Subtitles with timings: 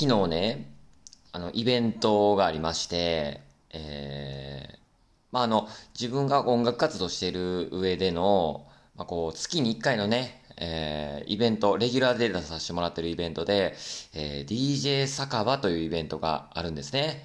[0.00, 0.72] 昨日ね、
[1.30, 4.78] あの、イベントがありまして、えー、
[5.30, 8.66] まあ、あの、自分が音楽活動している上での、
[8.96, 13.74] まあ、こう、月に1回のね、えー、イベント、レギュラーで出させてもらってるイベントで、
[14.14, 17.22] えー、DJ 酒場というイベントがあるんですね。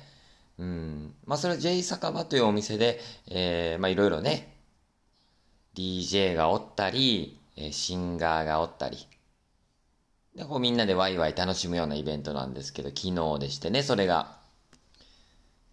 [0.59, 1.15] うん。
[1.25, 4.53] まあ、それは J 酒場というお店で、えー、まあ、いろいろね、
[5.75, 8.97] DJ がおったり、えー、シンガーがおったり、
[10.36, 14.38] で、こうみんなでワイワイ楽しむようなイベントなんですけど、昨日でしてね、それが。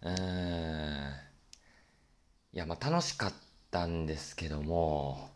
[0.01, 0.11] うー
[1.09, 1.13] ん。
[2.53, 3.33] いや、まあ楽しかっ
[3.71, 5.29] たんですけども、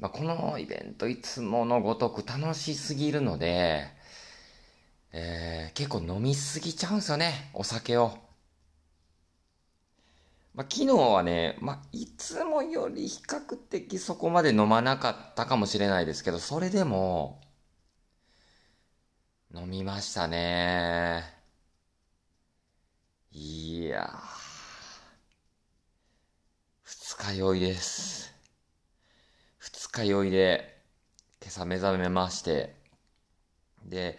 [0.00, 3.88] まあこのイベントいつものごとく楽しすぎるので、
[5.12, 8.18] えー、結構飲みすぎちゃうんですよね、お酒を。
[10.54, 17.40] まあ、昨日はね、まあ、いつもより比較的そこまで飲まなかったかもしれないですけど、それでも、
[19.56, 21.24] 飲みましたね。
[23.32, 24.12] いや
[26.82, 28.34] 二日酔いです。
[29.58, 30.82] 二日酔いで、
[31.40, 32.76] 今朝目覚めまして、
[33.86, 34.18] で、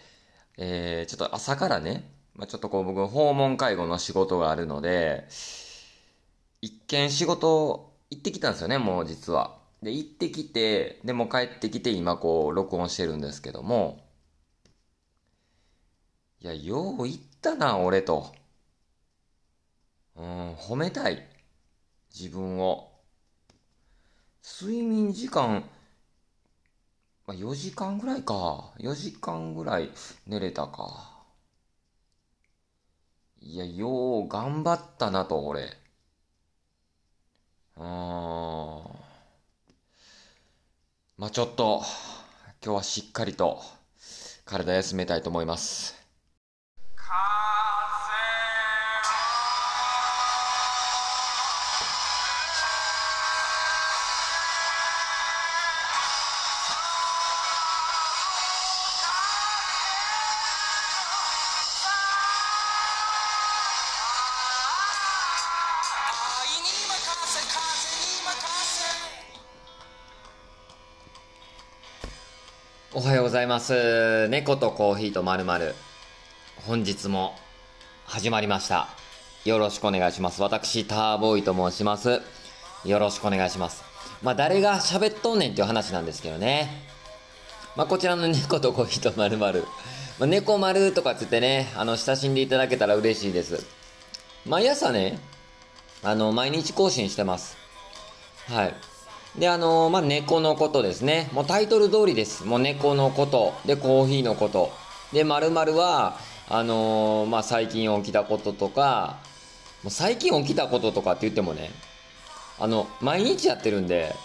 [0.58, 5.28] えー、ちょっと朝からね、まあ、ちょっとこう僕訪問介護の仕事があるので、
[6.62, 9.60] 一見仕事行ってきたんですよね、もう実は。
[9.84, 14.07] で、行ってきて、でも帰ってきて今こう録音してるんですけども、
[16.42, 18.34] いや、よう言ったな、俺と。
[20.18, 21.26] うん、褒めたい。
[22.14, 22.92] 自分を。
[24.42, 25.64] 睡眠時間、
[27.28, 28.72] まあ、4時間ぐらいか。
[28.78, 29.90] 4時間ぐらい
[30.26, 31.26] 寝れたか。
[33.42, 35.76] いや、よう頑張ったなと、俺。
[37.78, 38.98] うーん。
[41.18, 41.84] まあ、ちょっと、
[42.64, 43.62] 今日はしっかりと
[44.46, 45.97] 体休めたいと思います。
[73.48, 74.28] ます。
[74.30, 75.74] 猫とコーヒーとまるまる。
[76.66, 77.36] 本日も
[78.06, 78.90] 始まりました。
[79.46, 80.42] よろしくお願いします。
[80.42, 82.22] 私、ターボーイと申します。
[82.84, 83.84] よろしくお願いします。
[84.22, 86.70] まあ、誰が喋っとんねんっていう話なんですけどね。
[87.76, 89.66] まあ、こちらの猫とコーヒーとまるまる。
[90.20, 93.66] まあ、猫丸とかつってね、あの、親しんでいただけたら嬉しいです。
[94.46, 95.20] 毎朝ね、
[96.04, 97.58] あの、毎日更新してます。
[98.48, 98.74] はい。
[99.38, 101.30] で、あのー、まあ、猫のことですね。
[101.32, 102.44] もうタイトル通りです。
[102.46, 103.54] もう猫のこと。
[103.66, 104.72] で、コーヒーのこと。
[105.14, 106.18] で、〇〇は、
[106.50, 109.18] あのー、まあ、最近起きたこととか、
[109.84, 111.70] もう最近起きたこととかって言ってもね、
[112.60, 114.16] あの、毎日やってるんで、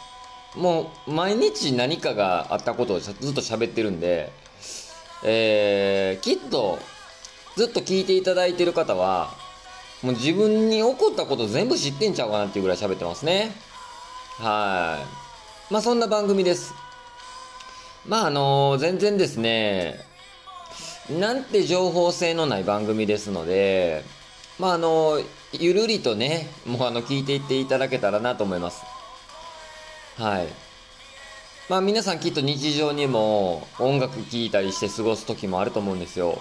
[0.56, 4.30] もう毎日何かがあったことをずっと喋ってるんで、
[5.24, 6.78] えー、きっと
[7.56, 9.34] ずっと聞いていただいてる方は、
[10.02, 13.52] もう自分に起こったこと全部知ってんちゃうかなっていうぐらい喋ってますね。
[14.38, 15.04] は
[15.70, 15.72] い。
[15.72, 16.74] まあそんな番組です。
[18.06, 20.00] まああのー、全然ですね、
[21.10, 24.04] なんて情報性のない番組ですので、
[24.58, 28.82] まああのー、ゆるりとね、もうあの、聞いていっていただけたらなと思います。
[30.18, 30.46] はい。
[31.68, 36.38] まあ皆さんきっと日常にも音楽聴いたりして過ごす時もあると思うんですよ。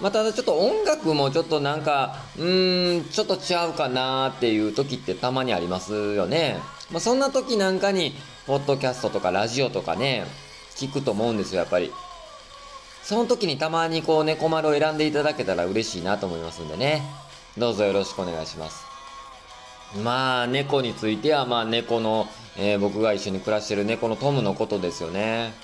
[0.00, 6.58] まあ、ただちょっと音楽もちょっとなんか、うーん、ちょっとちゃうかなっていう時ってたまにありますよね。
[6.90, 8.14] まあ、そんな時なんかに、
[8.46, 10.26] ポッドキャストとかラジオとかね、
[10.74, 11.92] 聞くと思うんですよ、やっぱり。
[13.04, 17.02] その時にたまにこう、猫丸を選んでいただけたら嬉しいなと思いますんでね。
[17.56, 18.84] どうぞよろしくお願いします。
[20.02, 25.54] まあ、猫については、まあ、猫の、えー、僕が一緒に暮らしてる猫のトムのことですよね。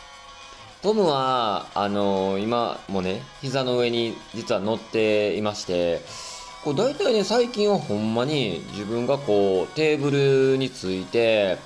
[0.83, 6.01] トムは、あのー、今もね、膝の上に実は乗っていまして、
[6.65, 11.59] こう大体ね、最近はほんまに自分がこう、テーブルについて、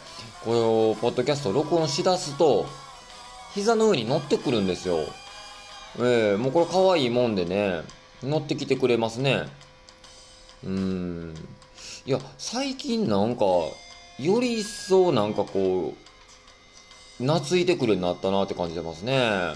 [0.44, 2.67] こう、ポッドキャスト録音しだすと、
[3.55, 4.99] 膝の上に乗ってくるんですよ。
[6.00, 7.83] ええー、もうこれ可愛いもんでね、
[8.21, 9.44] 乗ってきてくれますね。
[10.65, 11.35] うーん。
[12.05, 13.44] いや、最近なんか、
[14.19, 16.04] より一層なんかこう、
[17.26, 19.55] 懐いてくるようになったなって感じてますね。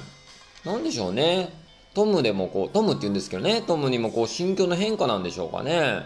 [0.64, 1.50] なんでしょうね。
[1.94, 6.02] トムでもこう、トムって言うんですけどね、トムにもこう、心境の変化なんでしょうかね。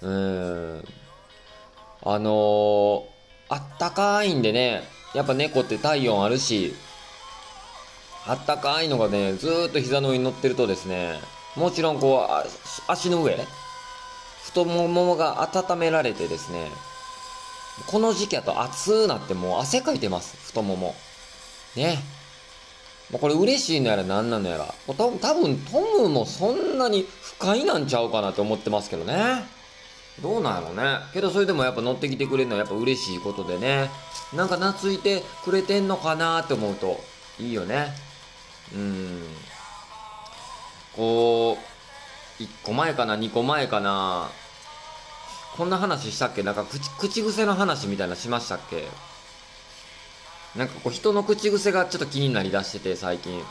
[0.00, 0.84] うん。
[2.04, 3.02] あのー、
[3.48, 4.82] あったかいんでね、
[5.14, 6.74] やっぱ猫って体温あるし、
[8.26, 11.20] あったかいのがね、ずーっと膝の上に乗ってるとですね、
[11.56, 13.36] もちろんこう、足の上、
[14.44, 16.68] 太ももが温められてですね、
[17.86, 20.94] この時期だと暑なってもう汗かいてます、太もも。
[21.76, 21.98] ね。
[23.10, 24.74] もうこれ嬉しいのやら何なのやら。
[24.86, 29.44] 多分トムもそんなに不快なんちゃうかなって思ってますけどね。
[30.20, 30.98] どうなんやろね。
[31.12, 33.90] けどそれでもやっぱ乗ってきてくれるのはやっぱ嬉しいことでね。
[34.32, 37.00] なんか懐いてくれてんのかなって思うと
[37.38, 37.94] いいよね。
[38.74, 39.22] うん。
[40.94, 41.58] こ
[42.38, 44.30] う、1個前かな、2個前かな。
[45.56, 46.42] こんな話したっけ？
[46.42, 48.88] なんか口、口癖の話みたいなしましたっけ？
[50.56, 53.42] なんかこう人の口癖がちょっと気になりだしてて最近。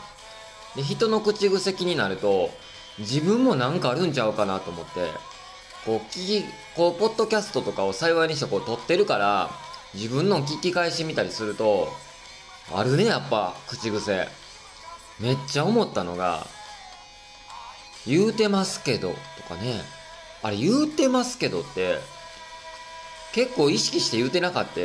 [0.76, 2.50] で、人の口癖気になると、
[2.98, 5.10] 自分もなんかあるんちゃうかなと思って、
[5.84, 6.44] こう聞き、
[6.76, 9.50] こう、ポッドキャストとかを幸いにしてこう撮ってるから、
[9.94, 11.88] 自分の聞き返し見たりすると、
[12.72, 14.28] あるね、やっぱ、口癖。
[15.20, 16.46] めっちゃ思ったのが、
[18.06, 19.82] 言うてますけど、とかね。
[20.42, 21.98] あれ、言うてますけどって、
[23.32, 24.80] 結構意識して言うてなかった。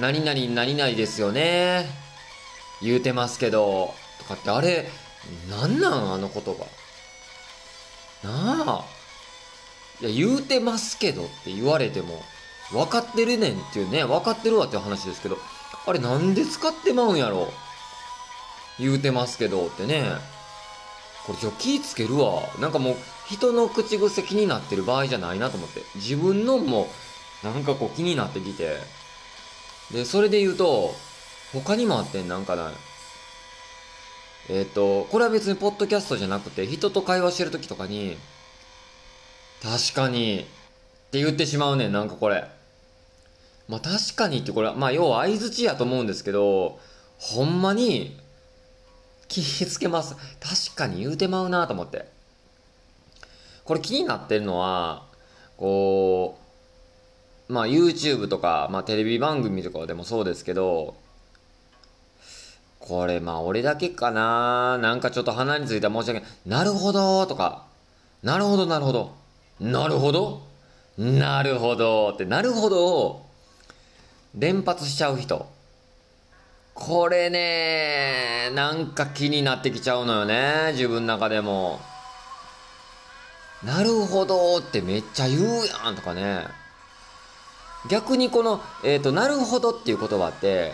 [0.00, 1.86] 何々何々ですよね。
[2.82, 4.88] 言うてますけど、とかってあれ、
[5.50, 6.66] なんなんあの言葉。
[8.24, 8.84] なあ。
[10.00, 12.22] いや、言うてますけどって言われても、
[12.72, 15.38] 分かってるねんっていうね、分かってるわっていう話ですけど、
[15.86, 17.52] あれなんで使ってまうんやろ
[18.78, 20.04] 言うてますけどってね。
[21.26, 22.42] これ今日気ぃつけるわ。
[22.60, 22.96] なんかもう
[23.28, 25.82] 人の口癖気になってる場合じゃないなと思って。
[25.96, 26.88] 自分のも
[27.42, 28.78] なんかこう気になってきて。
[29.92, 30.94] で、それで言うと、
[31.52, 32.70] 他にもあってん、なんかな。
[34.48, 38.16] えっ、ー、と、これは別にポッドキャストじゃなくて、人と会話してる時とかに、
[39.62, 40.44] 確かに、っ
[41.10, 42.44] て言ってしまうねん、なんかこれ。
[43.68, 46.78] まあ確かにってこれは、まあ要は相づちやと思うんですけど、
[47.18, 48.19] ほんまに、
[49.30, 50.16] 気ぃつけます。
[50.40, 52.06] 確かに言うてまうなと思って。
[53.64, 55.06] これ気になってるのは、
[55.56, 56.36] こ
[57.48, 60.96] う、まあ YouTube とか、まあテレビ番組とかでもそうですけど、
[62.80, 66.22] これまあ俺だけかななんかちょっと鼻についた申し訳ない。
[66.46, 67.66] なるほどとか、
[68.24, 69.14] なるほどなるほど。
[69.60, 70.42] なるほど
[70.98, 73.26] なるほどって、なるほどを
[74.34, 75.48] 連発しちゃう人。
[76.80, 81.78] これね、なんか気になってきちゃうのよね、自分の中でも。
[83.62, 85.42] なるほどってめっちゃ言う
[85.84, 86.46] やんとかね。
[87.90, 90.72] 逆にこの、えっ、ー、と、なるほどっていう言葉って、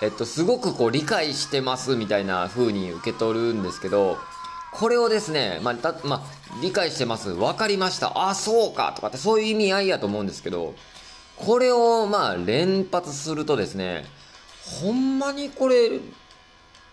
[0.00, 4.16] えっと、すごくこう理解してますみたいな風に受け取るんですけど、
[4.72, 7.28] これをですね、まあ、た、まあ、理解してます。
[7.28, 8.30] わかりました。
[8.30, 10.74] あ、そうかとかってそういう意味合いやと思うんですけど、
[11.36, 14.06] これをまあ連発するとですね、
[14.80, 16.00] ほんまにこれ、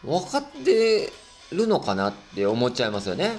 [0.04, 1.12] 分かって
[1.52, 3.38] るのかなって思っちゃいますよね。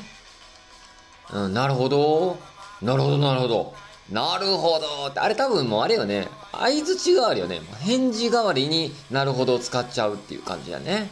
[1.33, 2.39] うん、なるほど。
[2.83, 3.75] なるほど、なるほど。
[4.11, 6.29] なるほどって、あれ多分もうあれよね。
[6.53, 7.61] 相づち代わりよね。
[7.81, 11.11] 返事代わりになるほど使っちゃうっていう感じだね。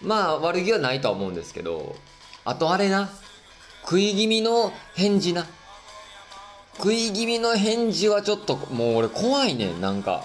[0.00, 1.94] まあ悪気はないとは思うんですけど、
[2.44, 3.10] あとあれな。
[3.84, 5.46] 食い気味の返事な。
[6.78, 10.24] 食い気味の返事はちょっともう俺怖いねん、なんか。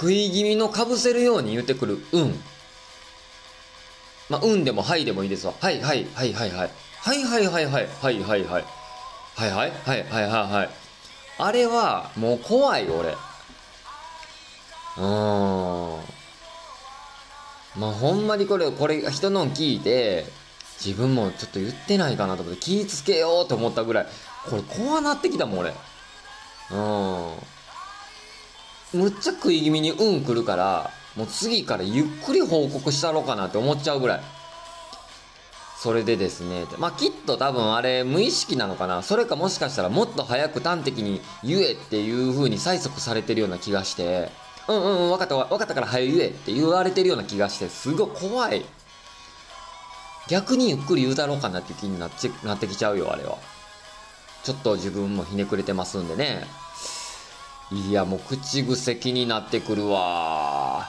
[0.00, 2.40] 食い気味のかぶせるように言ってくる、うん。
[4.30, 5.52] まあ、うんでもはいでもいいですわ。
[5.60, 6.70] はいはいはいはいはい。
[7.02, 8.64] はいはいはいはいはいはいはい。
[9.34, 10.70] はいはいはいはいはいはい。
[11.36, 13.10] あれは、もう怖い俺。
[13.10, 16.00] うーん。
[17.76, 20.24] まあほんまにこれ、これ人の聞いて、
[20.82, 24.06] 自分もちょっと言ってないかなと思って気ぃつけようと思ったぐらい、
[24.48, 25.74] これ怖なってきたもん俺。
[26.70, 27.34] うん。
[28.92, 34.20] むっちゃ食い気味にうん来るから、もう次からゆっくり報告したろうかなって思っちゃうぐらい。
[35.78, 39.02] それでですね、まあ、きっと多分あれ無意識なのかな。
[39.02, 44.30] それかもしかしたらもっと早く端的に言えっていう風に催促されてるような気がして、
[44.68, 48.64] うんうんうん、分かった、分かったから早言えって言われてるような気がして、すごい怖い。
[50.28, 53.38] 逆にゆっくり言うだろうかなって気になってなってきちゃうよ、あれは。
[54.44, 56.44] ちょっと自分もひねくれてますんでね。
[57.72, 60.88] いや、もう口癖気になってくるわ。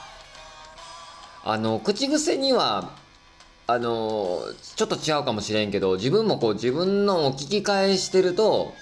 [1.44, 2.90] あの、口癖には、
[3.68, 4.40] あの、
[4.74, 8.74] ちょっと違うかもしれんけど、自分もこう自分のを聞き返してると、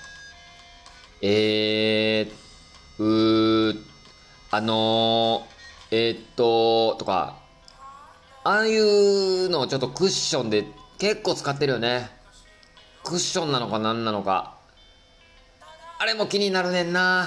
[1.21, 3.83] えー、うー、
[4.51, 7.37] あのー、えー、っと、とか、
[8.45, 10.65] ああいうのをちょっとクッションで
[10.99, 12.09] 結構使ってるよね。
[13.05, 14.57] クッションなのか何なのか。
[15.99, 17.27] あれも気になるねんな。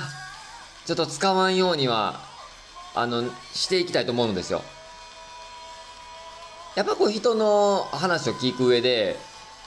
[0.85, 2.19] ちょっと使わんようには、
[2.95, 3.23] あの、
[3.53, 4.61] していきたいと思うんですよ。
[6.75, 9.15] やっぱこう人の話を聞く上で、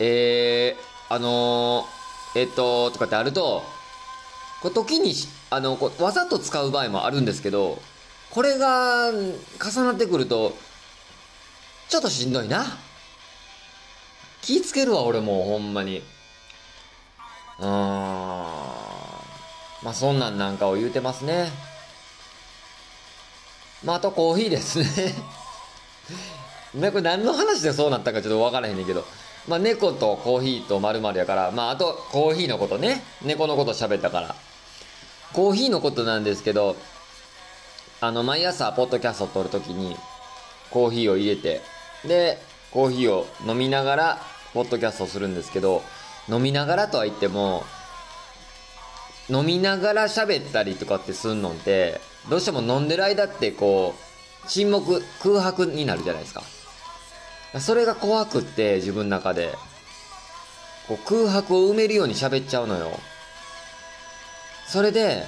[0.00, 3.62] えー、あのー、えっと、とかってあると、
[4.61, 7.78] こう時にしあのこうわざと使う場合もあるんですけど
[8.30, 10.56] これが重なってくると
[11.88, 12.64] ちょっとしんどいな。
[14.42, 16.02] 気ぃつけるわ俺もほんまに。
[17.58, 18.73] うー。
[18.73, 18.75] ん
[19.87, 21.49] まあそんなんなんかを言うてますね。
[23.85, 25.14] まああとコーヒーですね。
[26.75, 29.05] ねこれ何の話でそうなったかちょっと分からへんねんけど。
[29.47, 31.52] まあ猫とコーヒーとまるやから。
[31.52, 33.05] まああとコーヒーのことね。
[33.23, 34.35] 猫のこと喋ったから。
[35.33, 36.75] コーヒーのことなんですけど、
[38.00, 39.97] あの、毎朝、ポッドキャストを撮るときに、
[40.73, 41.62] コーヒーを入れて、
[42.05, 45.85] で、コーヒーを飲みながら、ポッドキャストをするんですけど、
[46.28, 47.64] 飲みながらとは言っても、
[49.28, 53.95] 飲みながら喋ったりとかってすんのって、どうしても飲んでる間ってこ
[54.45, 56.42] う、沈黙、空白になるじゃないですか。
[57.61, 59.54] それが怖くって、自分の中で。
[60.88, 62.90] こう空白を埋めるように喋っちゃうのよ。
[64.68, 65.25] それで、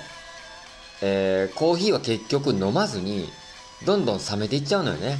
[1.01, 3.29] えー、コーヒーは結局飲まずに、
[3.85, 5.19] どんどん冷めていっちゃうのよね。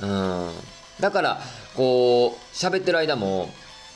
[0.00, 0.50] うん。
[1.00, 1.40] だから、
[1.74, 3.50] こう、喋ってる間も、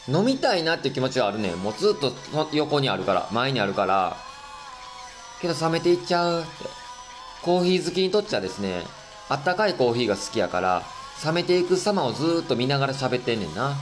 [0.08, 2.12] 飲みたいなっていう気持ちはあるねもうずっと
[2.52, 4.16] 横にあるから、前にあるから、
[5.40, 6.50] けど冷めていっちゃうって。
[7.42, 8.82] コーヒー好きにとっちゃですね、
[9.28, 10.82] あったかいコーヒーが好きやから、
[11.24, 13.76] 冷めていく様をずっと見ながら喋ってんねんな。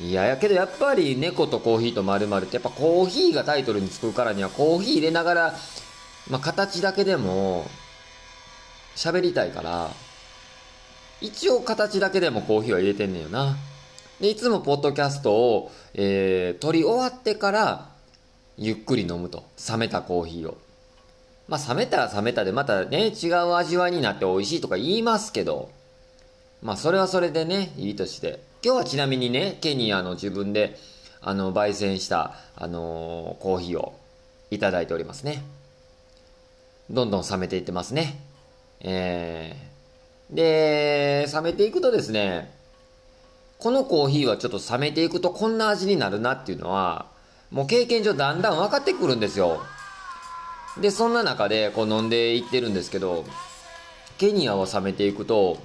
[0.00, 5.54] いや、やけどやっぱり猫とコーヒーと〇〇ってやっぱコーヒーがタイトルにつくからにはコーヒー入れながら、
[6.28, 7.70] まあ形だけでも
[8.96, 9.90] 喋りたいから、
[11.20, 13.56] 一応形だけでもコーヒーは入れてんねんよな。
[14.20, 17.88] で、いつもポッドキャストを、えー、撮り終わってから、
[18.56, 19.44] ゆっくり飲むと。
[19.68, 20.58] 冷めたコーヒーを。
[21.48, 25.70] まあ冷めたら冷めたでまたね、違う味わいになって美味しいとか言いますけど、
[26.62, 28.40] まあそれはそれでね、いいとして。
[28.64, 30.78] 今日はちなみにね、ケニアの自分で、
[31.20, 33.98] あの、焙煎した、あのー、コーヒーを
[34.50, 35.42] いただいておりますね。
[36.88, 38.20] どんどん冷めていってますね。
[38.80, 42.54] えー、で、冷めていくとですね、
[43.58, 47.06] このコーヒーはちょっと冷めていくとこんな味になるなっていうのは、
[47.50, 49.62] もう経験上だんだん分かってくるんですよ。
[50.80, 53.24] で、そんな中でこう飲んでいってるんですけど、
[54.18, 55.58] ケニアを冷めていくと、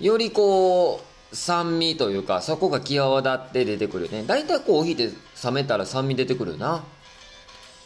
[0.00, 1.00] よりこ
[1.32, 4.24] う、酸味というか、そこが際立って出てくるよね。
[4.26, 6.82] 大体コーヒーって冷めたら酸味出てくるよな。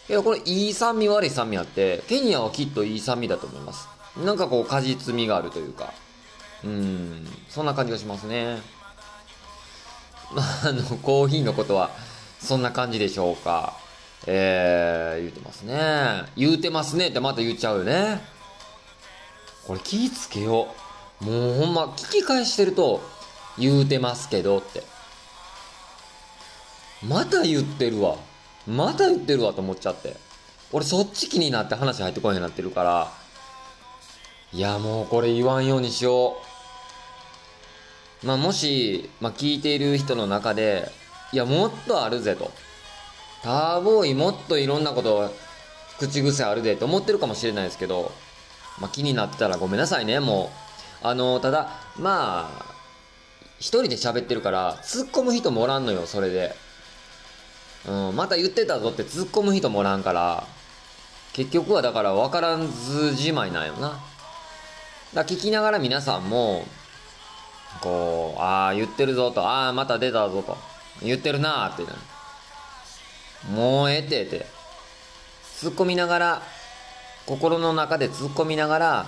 [0.09, 3.89] いや、これいい酸味悪い酸味あって、ケニアはきっといい酸味だと思います。
[4.25, 5.93] なんかこう果実味があるというか。
[6.63, 8.63] うん、そんな感じがしますね。
[10.35, 11.91] まあ、あの、コーヒーのことは、
[12.41, 13.79] そんな感じでしょうか。
[14.27, 16.25] えー、言うてますね。
[16.37, 18.21] 言うてますねってまた言っちゃうよね。
[19.67, 20.69] これ気ぃつけよ
[21.21, 21.25] う。
[21.25, 23.01] もうほんま聞き返してると、
[23.59, 24.83] 言うてますけどって。
[27.07, 28.17] また言ってるわ。
[28.67, 30.17] また言ってるわと思っちゃって。
[30.73, 33.13] 俺そっち気になって話入ってこいになってるから。
[34.53, 36.54] いやもうこれ言わんようにしよう。
[38.25, 40.91] まあもし、まあ聞いている人の中で、
[41.33, 42.51] いやもっとあるぜと。
[43.43, 45.31] ターボーイもっといろんなこと
[45.99, 48.13] 口癖あるでと思ってるかもしれないですけど、
[48.81, 50.51] まあ気になってたらごめんなさいね、も
[51.03, 51.07] う。
[51.07, 52.65] あの、ただ、まあ、
[53.59, 56.55] 一人で喋ってるから、突っ込む人もおらんのよ、それで。
[57.87, 60.47] うん、また言ってたぞって突っ込む人もおらんから、
[61.35, 64.01] 結局はだから分からんずじまいなんよな。
[65.13, 66.67] だ聞きながら皆さんも、
[67.81, 70.57] こう、ああ、言ってるぞと、ああ、また出たぞと、
[71.03, 71.93] 言ってるなーってな
[73.51, 74.47] もうええてって。
[75.61, 76.43] 突っ込みながら、
[77.27, 79.07] 心の中で突っ込みながら、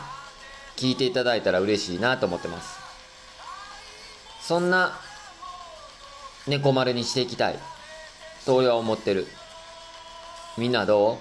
[0.77, 2.79] 聞いていただいたら嬉しいなと思ってます。
[4.47, 4.93] そんな
[6.47, 7.59] 猫丸にしていきたい
[8.45, 9.27] と俺は思ってる
[10.57, 11.19] みんなど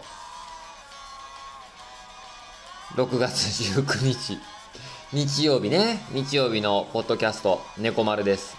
[2.95, 4.37] う ?6 月19日
[5.13, 5.99] 日曜日ね。
[6.13, 8.57] 日曜日のポッドキャスト猫丸です。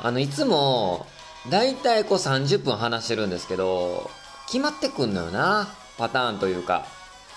[0.00, 1.06] あのいつも
[1.48, 4.10] だいたいこう30分話してるんですけど
[4.46, 5.68] 決まってくんのよな。
[5.96, 6.86] パターンというか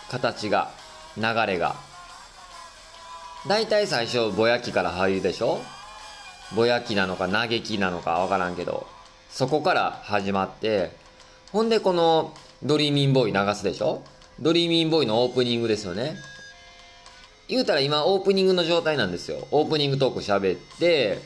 [0.09, 0.71] 形が
[1.15, 1.75] 流れが。
[3.47, 5.59] 大体最初ぼやきから入るでしょ？
[6.55, 8.87] ぼやきなのか嘆きなのかわからんけど
[9.29, 10.91] そこから始まって
[11.51, 12.33] ほんでこの
[12.63, 14.01] ドリーミンボーイ流すでしょ？
[14.39, 16.15] ドリーミンボーイのオープニングですよね。
[17.47, 19.47] 言うたら今オープニングの状態なんですよ。
[19.51, 21.19] オープニングトーク喋って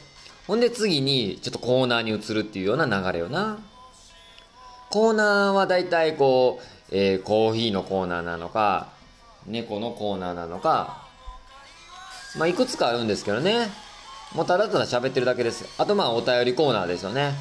[0.47, 3.59] ほんで次にちょっとコーナーに移るっていうような流れよな。
[4.89, 8.87] コーナーは大体こう、えー、コーヒーのコーナーなのか
[9.45, 11.07] 猫のコーナーなのか
[12.37, 13.69] まあいくつかあるんですけどね。
[14.35, 15.65] もうただただ喋ってるだけです。
[15.77, 17.33] あとまあお便りコーナーですよね。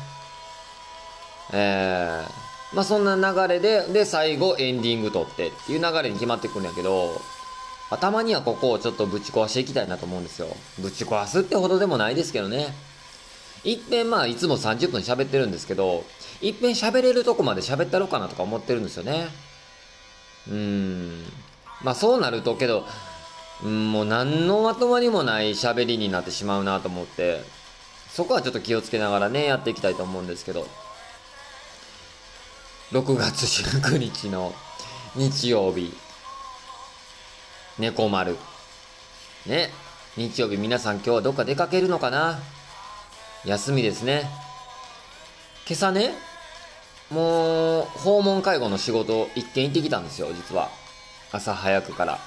[1.52, 7.20] えー、まあそんな流れでで最後エンディング撮ってっていう流れに決まってくるんやけど
[7.96, 10.48] たまにはここをちょっとぶち壊していきたいなと思うんですよ。
[10.78, 12.74] ぶち壊すってほどでもないですけどね。
[13.64, 16.04] いっぺんまあいつも30分喋ってるんですけど、
[16.42, 19.28] いっぺん喋れるとこまで喋ったろうかなとか思ってるんですよね。
[20.48, 21.24] うーん。
[21.82, 22.84] まあそうなるとけど、
[23.64, 27.42] うん、もう何のまとまりもない喋りになってしまうなと思って、
[28.10, 30.66] そこはちょっと気をつけながらね、やっていきたいと思うんですけど。
[32.92, 34.54] 6月19日の
[35.14, 35.92] 日曜日。
[37.78, 38.36] 猫丸。
[39.46, 39.70] ね。
[40.16, 42.40] 日曜日皆さん今日はどっか出かけるのかな？
[43.44, 44.28] 休みですね。
[45.68, 46.12] 今朝ね、
[47.10, 50.70] もう、訪問介護の仕事、一件行ってきたんですよ、実は。
[51.30, 52.18] 朝早くから。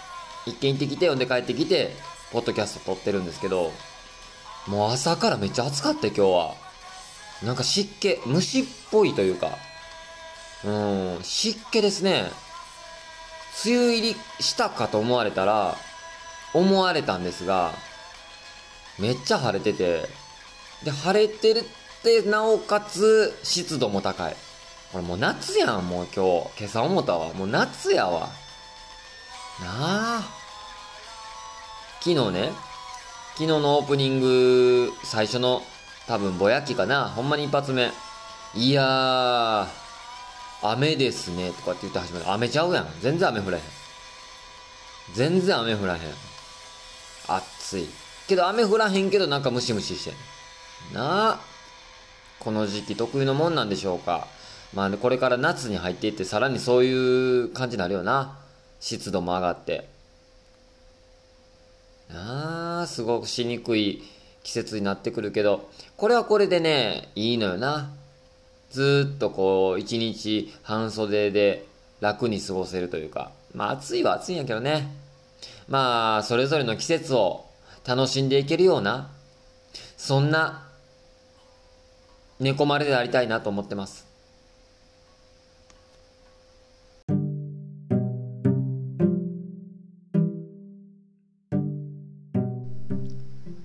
[0.45, 1.95] 一件行ってきて、呼んで帰ってきて、
[2.31, 3.73] ポッドキャスト撮ってるんですけど、
[4.67, 6.55] もう朝からめっちゃ暑かった今日は。
[7.43, 9.57] なんか湿気、虫っぽいというか、
[10.63, 12.31] うん、湿気ですね。
[13.65, 15.75] 梅雨入りしたかと思われたら、
[16.53, 17.73] 思われたんですが、
[18.97, 20.09] めっちゃ晴れてて、
[20.83, 21.63] で、晴れてるっ
[22.01, 24.35] て、なおかつ湿度も高い。
[24.91, 26.59] これもう夏やん、もう今日。
[26.59, 27.33] 今朝思ったわ。
[27.33, 28.29] もう夏やわ。
[29.61, 30.23] なあ。
[32.01, 32.51] 昨日ね、
[33.33, 35.61] 昨日のオープニング、最初の
[36.07, 37.09] 多分ぼやきかな。
[37.09, 37.91] ほんまに一発目。
[38.55, 39.80] いやー、
[40.63, 42.31] 雨ですねとかって言って始める。
[42.31, 42.87] 雨ちゃうやん。
[43.01, 43.63] 全然雨降らへん。
[45.13, 46.01] 全然雨降らへん。
[47.27, 47.87] 暑い。
[48.27, 50.93] けど雨降らへんけどなんかムシムシしてん。
[50.93, 51.39] なあ。
[52.39, 54.27] この時期得意のもんなんでしょうか。
[54.73, 58.37] まあ、ねこれから夏に入っていってさらにそういう感じになるよな。
[58.79, 59.87] 湿度も上がって。
[62.09, 64.03] なあ、すごくしにくい
[64.43, 67.91] 季節になってくるけど、これはこれでね、いいのよな。
[68.71, 71.65] ずっとこう、一日半袖で
[71.99, 75.01] 楽に過ごせるというか、まあ暑いは暑いんやけどね。
[75.67, 77.45] まあ、それぞれの季節を
[77.85, 79.09] 楽しんでいけるような、
[79.95, 80.67] そんな、
[82.39, 84.05] 猫丸でありたいなと思ってます。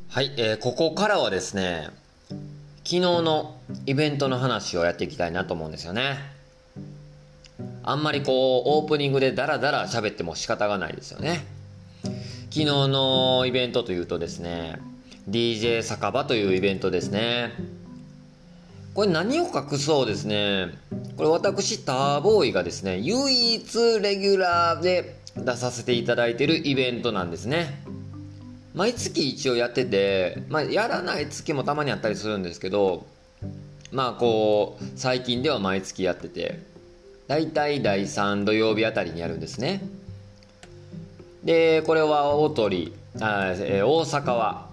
[0.08, 1.90] はい、えー、ここからはですね、
[2.87, 6.18] 昨日のイベントの話をやっていきたいなと思うんですよね。
[7.83, 11.44] あんまりこう、オープニングでダラダラ喋っても仕方がないですよね。
[12.51, 14.79] 昨日のイベントというとですね、
[15.29, 17.55] DJ 酒場というイベントですね。
[18.94, 20.68] これ何を隠そうですね。
[21.16, 27.83] これ私、ターボーイがですね、唯一レギュラーで出させていただいてるイベントなんですね。
[28.76, 33.06] 毎月一応やってて、まあ、やらない月もたまにあったりするんですけど
[33.90, 36.60] まあこう最近では毎月やってて
[37.26, 39.82] だいたい第3土曜日あたりにやるんですね。
[41.42, 44.68] でこれは大鳥あ、えー、大阪は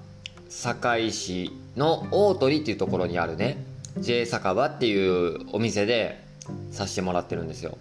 [0.49, 3.57] 堺市の大鳥っていうところにあるね
[3.99, 6.23] J 酒場っていうお店で
[6.71, 7.77] させてもらってるんですよ。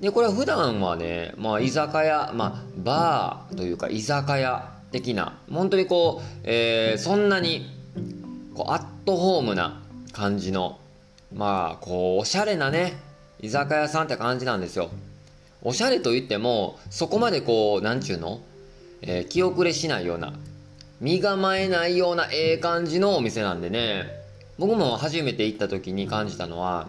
[0.00, 7.66] で、これは普段はね、まあ、居酒屋、まあ、バーというか、居酒屋的な、本当にこう、えー、そんなに、
[8.54, 9.82] こう、アットホームな
[10.12, 10.78] 感じの、
[11.34, 12.94] まあ、こう、おしゃれなね、
[13.40, 14.90] 居酒屋さんって感じなんですよ。
[15.62, 18.40] おしゃれと言っても、そこまでこう、なんちゅうの？
[19.02, 20.32] えー、気遅れしないような、
[21.00, 24.06] 身構えないようなええ感じのお店なんでね、
[24.58, 26.88] 僕も初めて行った時に感じたのは、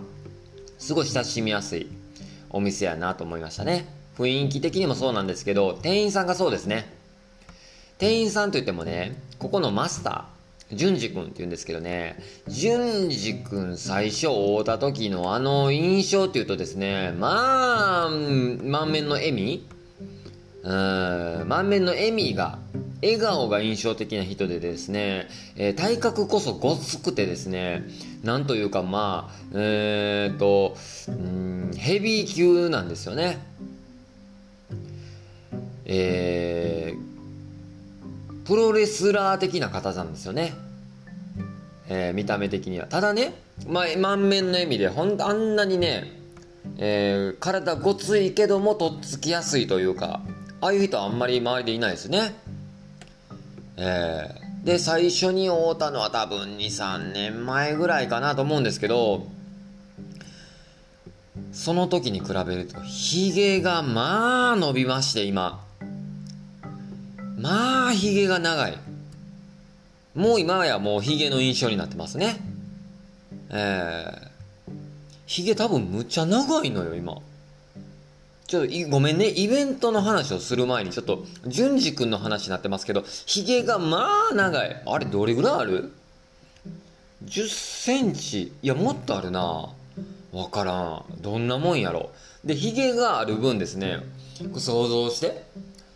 [0.79, 1.87] すごい親しみやすい。
[2.53, 3.85] お店やなと思いましたね。
[4.17, 6.85] 雰囲気的にもそうなんですけど、店員さんがそうですね。
[7.97, 19.67] 店員さんといってもね、ここのマスター、淳二君って言うんですけどね、淳二君最初会うた時のあの印象っていうとですね、まあ、満面の笑み
[20.63, 22.59] うん、満面の笑みが、
[23.01, 27.83] 笑顔が印象的な人でですね、えー、体格こそごつくてですね、
[28.23, 30.75] なんというかまあ、えー、っと、
[31.07, 33.39] うんヘビー級なんですよね。
[35.85, 40.53] えー、プロレスラー的な方なんですよね。
[41.89, 42.85] えー、見た目的には。
[42.85, 43.33] ただね、
[43.67, 46.11] まあ、満面の笑みで、ほんとあんなにね、
[46.77, 50.21] えー、体ごついけどもとっつきやすいというか、
[50.61, 52.35] ああいう人はあんまり周りでいないですね。
[53.77, 59.27] えー、で、最初に会うたのは多分2、3年前ぐらいかなと思うんですけど、
[61.51, 65.63] その時に比べると、ヒゲがまあ伸びまして、今。
[67.37, 68.77] まあ、ヒゲが長い。
[70.13, 72.37] もう今やもうヒゲの印象になってますね。
[73.49, 74.73] えー、
[75.25, 77.17] ヒゲ多分むっちゃ長いのよ、今。
[78.51, 84.83] ちょっとごめんね、イベントの話をする前に、ちょっと、淳二君の話になってますけど、ヒゲがまあ長い。
[84.85, 85.93] あれ、どれぐらいある
[87.23, 88.51] ?10 センチ。
[88.61, 89.69] いや、もっとあるな。
[90.33, 90.73] わから
[91.17, 91.21] ん。
[91.21, 92.11] どんなもんやろ。
[92.43, 93.99] で、ヒゲがある分ですね、
[94.57, 95.45] 想像して。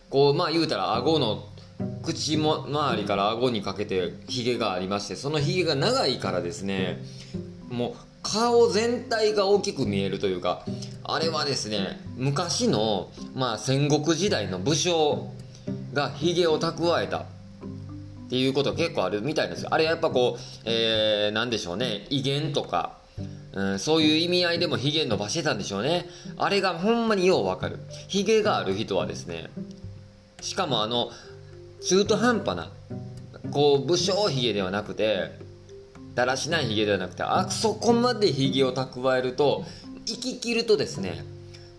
[0.10, 1.50] こう、まあ言うたら、顎の
[2.04, 7.04] 口も周りから顎にかけてヒゲがありましてそのヒゲが長いからですね
[7.70, 10.63] もう顔全体が大きく見えるというか
[11.08, 15.32] あれはですね昔の、まあ、戦国時代の武将
[15.94, 17.26] がヒゲを蓄えたっ
[18.30, 22.98] ていうこと結構あるみたいですよあれやっぱこう、えー、なんでしょうね威厳とか
[23.56, 26.10] うん、そういう意味合いでもヒゲ伸ばしてたんでしょうね。
[26.38, 27.80] あれがほんまにようわかる。
[28.10, 29.50] ヒゲがある人はですね、
[30.41, 31.10] しかもあの、
[31.82, 32.70] 中途半端な、
[33.52, 35.39] こう、武将髭ではなくて、
[36.15, 41.26] だらしない髭ではなくて、あそこまで髭を蓄えると、生き切るとですね、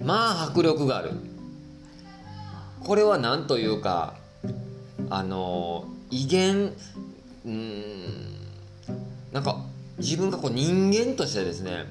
[0.02, 1.12] まあ迫力がある。
[2.80, 4.14] これは何というか、
[5.10, 6.72] あの、威厳、
[7.44, 8.36] うん、
[9.32, 9.64] なんか、
[9.98, 11.86] 自分がこう人間としてですね、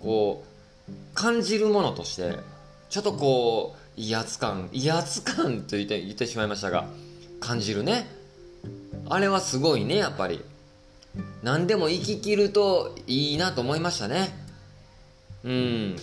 [0.00, 0.44] こ
[0.88, 2.38] う、感じるものとして、
[2.88, 6.88] ちょっとこう、威圧感、威圧感と言って言ってしまいましたが、
[7.40, 8.06] 感じるね。
[9.08, 10.42] あれはすごいね、やっぱり。
[11.42, 14.49] 何でも生き切るといいなと思いましたね。
[15.44, 15.96] うん。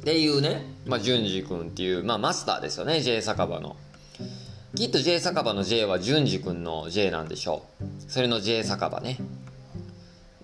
[0.00, 3.76] っていうね、まあ、淳二君っていう、まあ、マスターですよね、J 酒場の。
[4.74, 7.84] きっと J 酒場の J は淳二君の J なんでしょう。
[8.08, 9.18] それの J 酒場ね。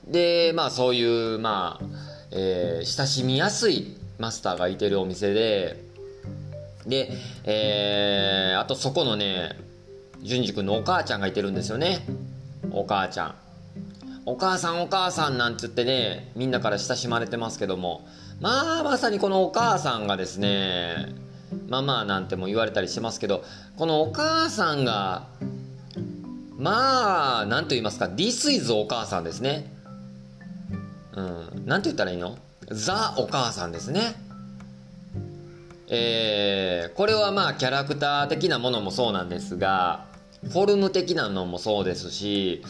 [0.07, 1.85] で、まあ、そういう、まあ、
[2.31, 5.83] えー、親しみやすいマスターがいてるお店で、
[6.87, 7.11] で、
[7.45, 9.57] えー、あとそこのね、
[10.23, 12.07] 淳二君のお母ちゃんがいてるんですよね。
[12.71, 13.35] お母ちゃん。
[14.31, 18.07] お母さんお母さんなんつってね、みんなから親しまれてますけども、
[18.43, 21.15] まあまさにこのお母さんがですね、
[21.67, 23.43] ママなんても言われたりしてますけど、
[23.79, 25.29] このお母さんが、
[26.59, 29.73] まあ、なんと言いますか、This is お母さんですね。
[31.15, 32.37] うん、なんて言ったらいいの？
[32.71, 34.15] ザお母さんですね。
[35.89, 40.05] えー、これはまあキャラクター的なものもそうなんですが、
[40.53, 42.63] フォルム的なのもそうですし、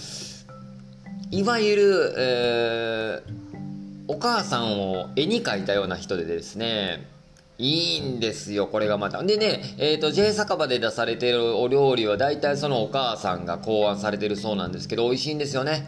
[1.30, 7.06] いわゆる、えー、お母さんを絵に描いたような人でですね、
[7.58, 9.22] いいんですよ、これがまた。
[9.22, 15.86] でね、えっ、ー、と、J 酒場で出されてるお料理は大体そのお母さんが考案されてるそうなんですけど、美味しいんですよね。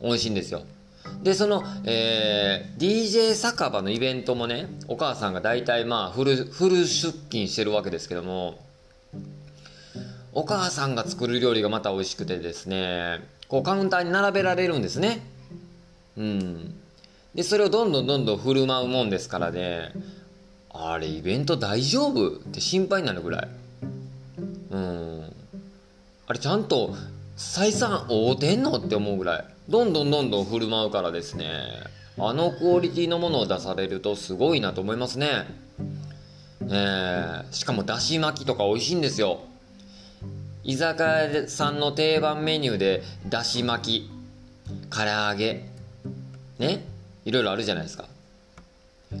[0.00, 0.62] 美味しいんですよ。
[1.24, 8.58] で、その、えー、DJ 酒場のイベントもね、お母さんが大体まあフル、フル出勤してるわけですけども、
[10.32, 13.20] お母さんが作る料理がまた美味しくてですね、
[13.52, 15.20] こうカウンターに並べられるんですね。
[16.16, 16.74] うん。
[17.34, 19.92] で、それをどんどんどんどん振る舞うもんですからね、
[20.70, 22.30] あれ、イベント大丈夫？
[22.30, 23.48] って心配になるぐらい。
[24.70, 25.32] うん。
[26.28, 26.94] あれ、ちゃんと
[27.36, 28.78] 採算合うてんの？
[28.78, 29.44] って思うぐらい。
[29.68, 31.50] どんどんどんどん振る舞うからですね、
[32.18, 35.44] あのクオリティのものを出されるとすごいなと思いますね。
[36.70, 39.40] え、しかもだし巻きとか美味しいんですよ。
[40.64, 44.10] 居酒屋さんの定番メニューでだし巻き
[44.90, 45.64] 唐揚げ。
[46.58, 46.84] ね？
[47.24, 48.04] いろいろあるじゃないですか。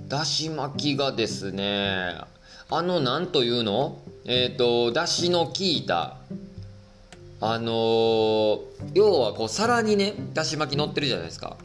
[0.08, 2.14] だし巻きがですね
[2.70, 3.98] あのなんというの？
[4.24, 6.16] えっ、ー、とだしの効いた
[7.40, 8.60] あのー、
[8.94, 11.56] 要はこう皿にねだし巻き乗ってるじゃないですか。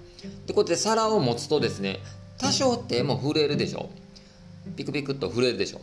[0.47, 1.99] でこうやって皿を持つとですね
[2.39, 3.91] 多少手も震えるでしょ。
[4.75, 5.81] ピクピクっと震えるでしょ。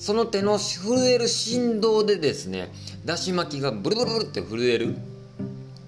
[0.00, 2.72] その手の震える振動でですね
[3.04, 4.96] だし巻きがブルブルブルって震える。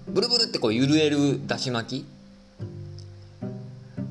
[0.07, 2.05] ブルブルってこう揺れるだし巻き。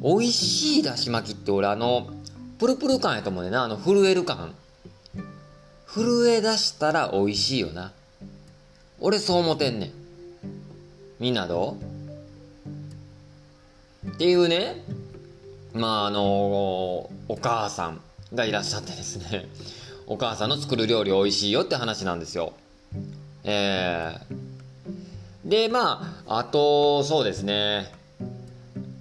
[0.03, 2.11] 美味しいだし巻きって俺あの
[2.59, 3.63] プルプル感やと思うねんな。
[3.63, 4.53] あの震える感。
[5.87, 7.93] 震え出したら美味しいよな。
[8.99, 9.93] 俺そう思てんねん。
[11.21, 11.77] みんなど
[14.05, 14.09] う？
[14.09, 14.83] っていうね。
[15.75, 17.09] まああのお
[17.41, 18.01] 母さん
[18.35, 19.47] がいらっしゃってですね。
[20.13, 22.53] お母さんの作る料理美味しいよって話なんですよ。
[23.45, 27.91] えー、で、まあ、あと、そうですね。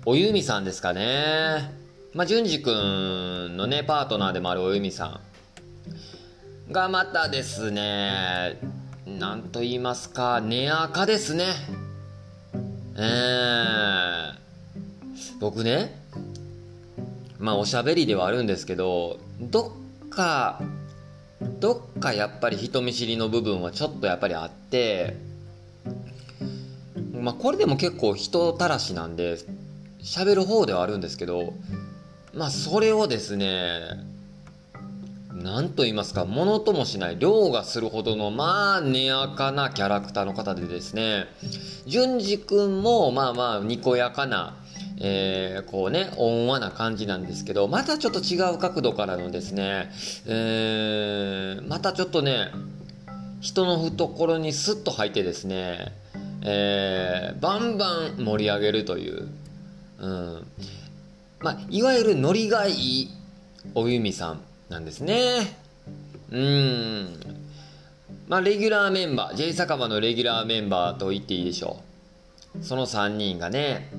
[0.06, 1.69] おゆみさんですかね。
[2.13, 5.19] まあ、淳二くんのね、パートナーでもあるおゆみさ
[6.69, 6.71] ん。
[6.71, 8.58] がまたですね、
[9.06, 11.43] なんと言いますか、寝垢ですね。
[12.95, 14.34] えー、
[15.41, 15.93] 僕ね、
[17.38, 19.74] まあおしゃべりではあるんですけど、ど
[20.06, 20.62] っか、
[21.60, 25.16] どっかやっぱり人見知りの部分はちょっとやっぱりあって、
[27.20, 29.38] まあこれでも結構人たらしなんで、
[30.02, 31.54] 喋る方ではあるんですけど、
[32.34, 33.80] まあそれをですね、
[35.44, 41.26] なんと言いますか、ものともしない、凌駕するほどの、まあ、根やかなキャラクターの方でですね、
[41.88, 44.56] 淳二くんも、まあまあ、にこやかな、
[45.04, 49.90] えー、こうね、温和な感じなんですけど、またちょっと違う角度からのですね、
[50.28, 52.52] えー、またちょっとね、
[53.42, 55.92] 人の懐にスッと入ってですね、
[56.44, 59.28] えー、バンバン盛り上げるという、
[59.98, 60.48] うん。
[61.40, 63.10] まあ、いわゆるノリがいい
[63.74, 65.58] おゆみさんなんですね。
[66.30, 67.20] うん。
[68.28, 71.82] まあ、レギュラーメンバー、J 酒場のレギュラーメンバーと言っていいでしょ
[72.56, 72.64] う。
[72.64, 73.90] その3人がね、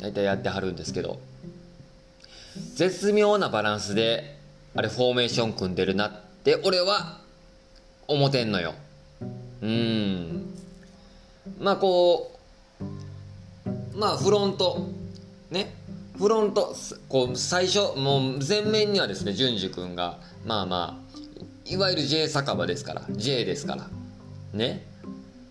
[0.00, 1.20] 大体やってはるんですけど、
[2.74, 4.38] 絶妙なバランスで、
[4.74, 6.12] あれフォーメーション組んでるなっ
[6.44, 7.18] て、俺は
[8.06, 8.74] 思てんのよ。
[9.60, 10.54] うん。
[11.58, 12.38] まあこ
[12.80, 14.88] う、まあフロント、
[15.50, 15.74] ね、
[16.16, 16.74] フロント、
[17.08, 21.08] こう、最初、もう前面にはですね、淳二君が、まあまあ、
[21.64, 23.88] いわゆる J 酒場ですから、J ですから、
[24.52, 24.86] ね、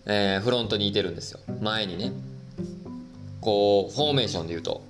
[0.06, 1.40] えー、フロントにいてるんですよ。
[1.60, 2.12] 前にね。
[3.40, 4.82] こう、フォーメーションで言うと。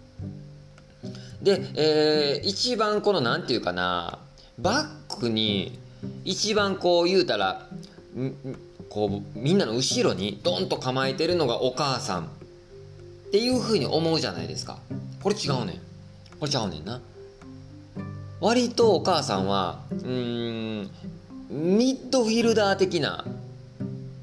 [1.43, 4.19] で、えー、一番この、なんていうかな、
[4.59, 5.79] バックに、
[6.25, 7.67] 一番こう言うたら、
[8.89, 12.27] こう、みんなの後ろにドンと構えてるのがお母さんっ
[13.31, 14.79] ていうふうに思うじゃないですか。
[15.23, 15.81] これ違うねん
[16.39, 17.01] これ違うねんな
[18.41, 20.91] 割とお母さんはうん
[21.51, 23.25] ミッドフィルダー的な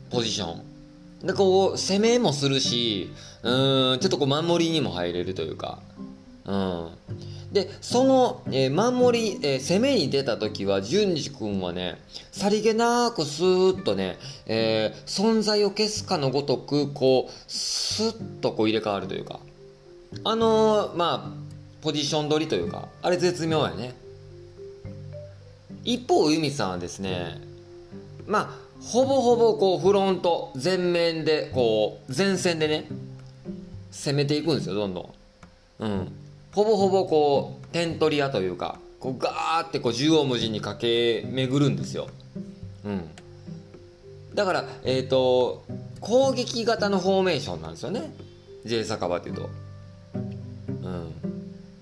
[0.10, 0.56] ポジショ
[1.24, 3.12] ンでこう攻めもするし
[3.46, 4.00] うん。
[4.00, 5.80] ちょっとこう守りにも入れるというか。
[6.46, 6.90] うん。
[7.52, 19.40] でその、えー、守り、えー、攻めに出た時は淳二君はねさりげなくスーッとね、えー、存在を消すかのごとくこうスッとこう入れ替わるというか。
[20.24, 21.46] あの、まあ
[21.82, 23.94] ポジション取りというかあれ絶妙やね。
[25.84, 27.38] 一方由美さんはですね
[28.26, 28.50] まあ
[28.82, 32.88] ほぼほぼこうフロント前面でこう前線でね
[33.96, 35.14] 攻めていくんですよどんど
[35.80, 35.84] ん。
[35.84, 36.12] うん。
[36.52, 42.10] ほぼほぼこう点取り屋というかこうガーってこう縦横無尽に駆け巡るんですよ。
[42.84, 43.10] うん。
[44.34, 45.64] だからえっ、ー、と
[46.02, 48.14] 攻撃型のフォーメーションなんですよね。
[48.66, 49.50] J 酒場っていうと。
[50.14, 51.14] うん。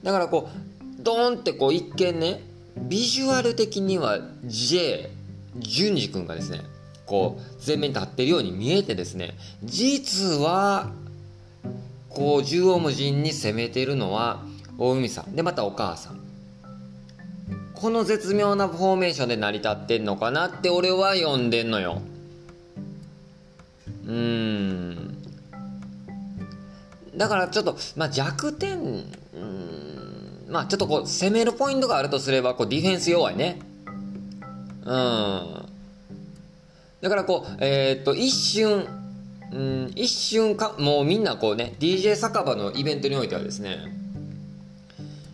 [0.03, 2.41] だからこうドーンってこう一見ね
[2.77, 5.09] ビジュアル的には J
[5.57, 6.61] 淳二君がですね
[7.05, 10.91] こう前面に立ってるように見えてですね実は
[12.13, 14.43] こう縦横無尽に攻めてるのは
[14.77, 15.35] 大海さん。
[15.35, 16.19] でまたお母さん。
[17.73, 22.01] この絶妙なフォーメーションで成り立ってんのかなって俺は読んでんのよ。
[24.07, 25.17] うん。
[27.15, 30.45] だからちょっとまあ弱点うん。
[30.49, 33.59] まあちょっとこう攻めるポイントがあるとすればこうディフェンス弱いね。
[34.85, 35.65] うん。
[37.01, 38.87] だからこうえー、っと一瞬
[39.53, 43.77] うん一瞬かもうみんなこうね DJ 酒場のイベントにおいてはですね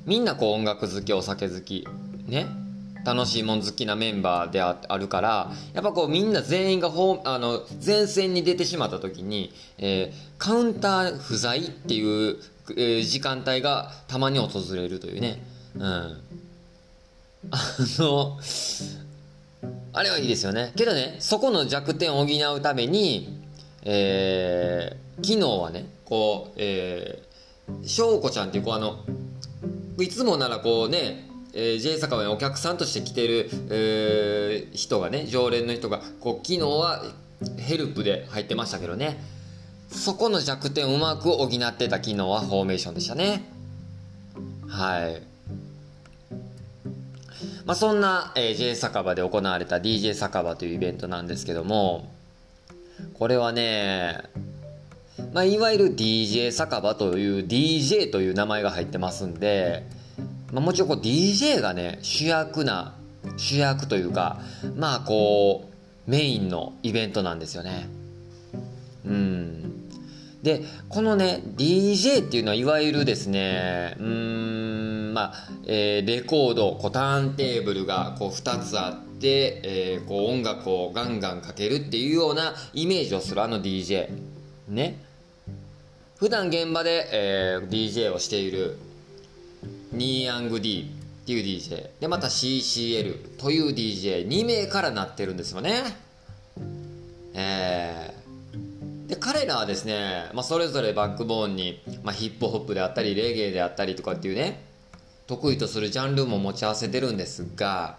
[0.06, 1.88] みんなこう音楽好きお酒好き
[2.28, 2.48] ね
[3.06, 12.38] 楽しいもん好きなメンバーであるからやっぱこうみんな全員がほあの前線に出てしまった時に、えー、カウンター不在っていう
[12.78, 15.42] えー、時間帯がたまに訪れるというね。
[15.76, 15.84] うん。
[15.84, 16.18] あ
[17.98, 18.40] の、
[19.94, 20.74] あれはいいですよね。
[20.76, 23.39] けどね、そこの弱点を補うために、
[23.84, 29.00] えー、昨日はね、こう、えー、翔子ちゃんっていう子あの、
[30.00, 37.04] いつもならこうね、えー、J 酒場にお客さんとして来てる、えー、人がね、常連の人が、こう、昨日は
[37.58, 39.20] ヘルプで入ってましたけどね、
[39.92, 43.44] そこの弱点をうまく補ってた機能はフォーメーションでしたね。
[44.68, 45.22] はい。
[47.66, 52.12] まあ、そんな、えー、J 酒場で行われた DJ 酒場というイベントなんですけども、
[53.14, 54.24] これはね、
[55.34, 59.84] まあ、いわゆる DJ 酒場という DJ という名前が入ってますんで、
[60.52, 62.96] まあ、もちろんこう DJ がね、主役な、
[63.38, 64.40] 主役というか、
[64.76, 65.70] まあこ
[66.08, 67.88] う、メインのイベントなんですよね。
[69.06, 69.90] うん
[70.44, 84.10] でこのね DJ っていうのはいわゆるですねうんまあ、えーレコードこうターンテーブルがこう2つあって、えーこう音楽をガンガンかけるっていうようなイメージをするあの DJ
[84.68, 85.04] ね。
[86.18, 88.78] 普段現場で、えー DJ をしている
[89.92, 90.92] ニーヤング D
[91.24, 95.84] っていう DJ でまた CCL という DJ2 名からなってるんですよね。
[97.34, 98.20] えー。
[99.10, 104.64] で彼らはですね、まあ、それぞれバックボーンに、まあ、ヒップホップであったりレゲエであったりとかっていうね
[105.26, 107.98] 得意とするジャンルも持ち合わせてるんですが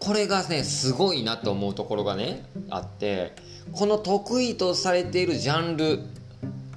[0.00, 3.34] これがねすごいなと思うところがねあって
[3.72, 6.00] この得意とされているジャンル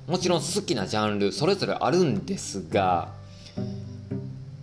[0.07, 3.13] もちろん好きなジャンルそれぞれあるんですが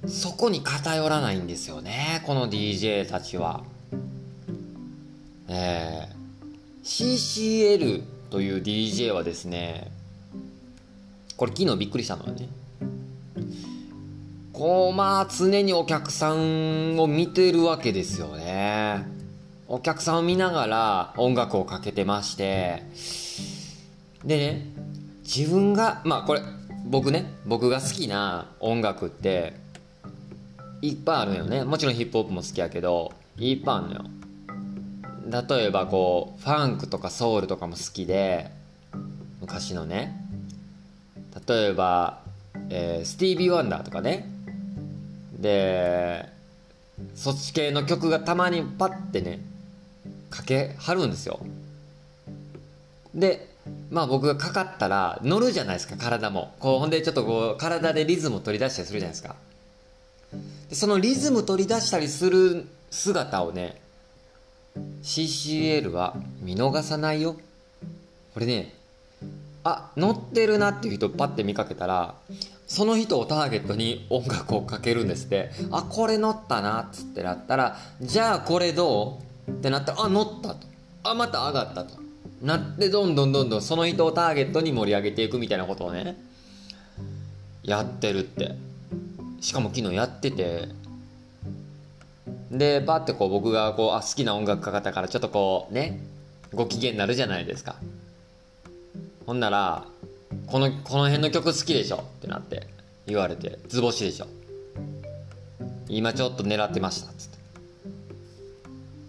[0.07, 3.63] そこに偏らないんですよねこの DJ たちは。
[5.49, 6.19] えー
[6.89, 9.93] CCL という DJ はですね
[11.37, 12.49] これ昨日びっくりしたのはね
[14.59, 19.07] こうまあ常にお客さんを見てるわけですよね。
[19.69, 22.83] お客さんを見ながら音楽をかけてまして。
[24.25, 24.67] でね
[25.23, 26.41] 自分がまあこれ
[26.87, 29.55] 僕ね僕が好きな音楽って
[30.83, 31.63] いっぱいあるよね。
[31.63, 34.05] もちろんヒップホップも好きやけどいっぱいあるのよ。
[35.49, 38.51] 例えばこうファンクとかソウルとかも好きで
[39.41, 40.21] 昔のね。
[41.47, 42.23] 例えば、
[42.71, 44.35] えースティービー・ワンダーとかね。
[45.39, 46.29] で
[47.15, 49.41] そっち系の曲がたまにパッてね
[50.31, 51.41] かけはるんですよ。
[53.15, 53.49] で
[53.91, 56.55] まあ僕がかかったら乗るじゃないですか体も。
[56.59, 59.37] こうほんでちょっとこう体でリズムを取り出したりするじゃないですか。
[60.69, 63.81] でそのリズム取り出したりする姿をね
[65.03, 67.37] CCL は見逃さないよ。
[68.35, 68.75] これね
[69.65, 72.15] あ乗ってるなっていう人パッて見かけたら
[72.69, 75.51] その人をターゲットに音楽をかけるんですって。
[75.73, 80.67] あこれ乗ったなっつってなったらじゃあこれどうってなったらあ乗ったと。
[81.03, 81.95] あまた上がったと。
[82.43, 86.17] なってどんどんどんどんその人をターゲットに盛り上げていくみたいなことをね
[87.65, 88.55] やってるって。
[89.41, 90.69] しかも昨日やってて。
[92.51, 96.01] でパッてこう僕がこうあ好きな音楽かかったからちょっとこうね
[96.55, 97.77] ご機嫌になるじゃないですか。
[99.27, 99.85] ほんなら
[100.47, 102.67] このこの辺の曲好きでしょってなって
[103.07, 104.27] 言われて図星でしょ。
[105.89, 107.39] 今ちょっと狙ってましたっつって。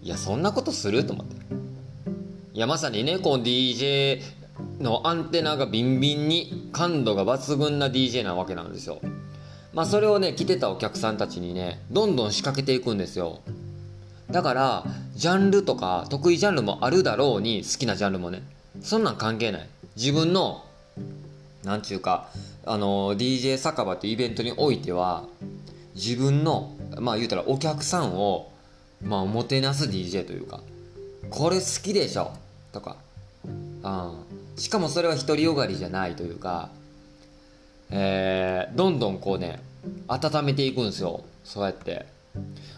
[0.02, 1.36] いやそんなことすると思って。
[2.54, 4.20] いやまさにねこの DJ
[4.80, 9.00] のアンテナがビンビンに感度が抜群な DJ なわけなんですよ。
[9.72, 13.40] まあそれをね来てたお客さんたちにねどんどん仕掛けていくんですよ。
[14.30, 18.42] だからジャンルとか得意ジャンルもあるだろうに好きなジャンルもね
[18.80, 19.68] そんなん関係ない。
[19.96, 20.64] 自分の
[21.64, 22.28] なんちゅうか
[22.64, 25.24] あの DJ 酒場っていうイベントにおいては
[25.94, 28.50] 自分のまあ言うたらお客さんを
[29.02, 30.60] まあおもてなす DJ というか
[31.30, 32.32] これ好きでしょ
[32.72, 32.96] とか、
[33.44, 34.24] うん、
[34.56, 36.70] しかもそれは独りよがりじゃないというか
[37.90, 39.60] えーどんどんこうね
[40.08, 42.06] 温めていくんですよそうやって。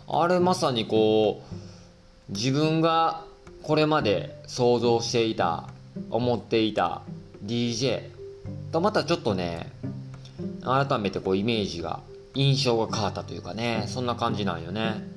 [0.09, 3.25] あれまさにこう自分が
[3.63, 5.69] これまで想像していた
[6.11, 7.03] 思っていた
[7.45, 8.12] DJ
[8.73, 9.73] とまたちょっとね
[10.63, 12.01] 改めてこうイメージが
[12.35, 15.11] 印象が変わったというかねそんな感じなんよね。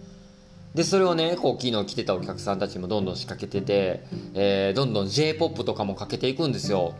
[0.73, 6.95] でそれをねこう昨日来てたお客さんたちもどんどん仕掛けてて、えーどんどん j p o p とかもかけていくんですよ。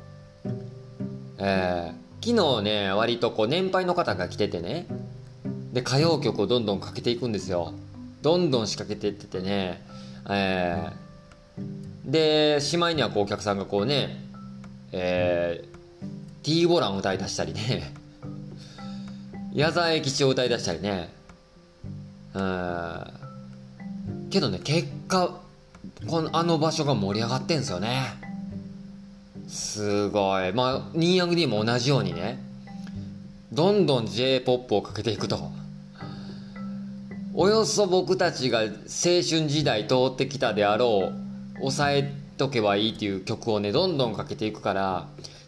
[1.37, 4.87] えー昨日ね割とこう年配の方が来ててね
[5.73, 7.73] で歌謡曲をどんどんかけていくんですよ。
[8.21, 9.85] どんどん仕掛けていっててね
[10.29, 11.05] えー
[12.09, 14.25] でしまいにはこうお客さんがこうね
[14.91, 15.74] えー、
[16.45, 17.91] T ボラン歌い出したりね。
[19.51, 21.09] 矢沢永吉を歌い出したりね。
[22.35, 23.13] うん
[24.29, 25.39] けどね結果
[26.05, 28.03] このあの場所が盛り上がってんすよね。
[29.47, 30.53] すごい。
[30.53, 32.37] まあニーヤング D も同じようにね
[33.51, 35.49] どんどん j p o p をかけていくと。
[37.33, 41.11] およそ僕たちが青春時代通ってきたであろ
[41.55, 45.07] う抑えとけばいいっていう曲をねどんどんかけていくから